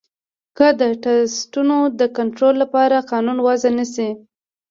[0.57, 4.09] که د ټرسټونو د کنترول لپاره قانون وضعه نه شي.